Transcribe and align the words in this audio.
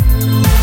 Bye. 0.00 0.59